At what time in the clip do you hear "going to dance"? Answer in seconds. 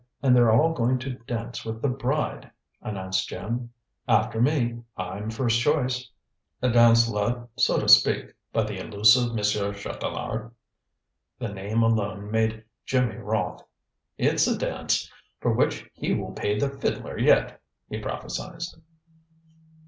0.73-1.63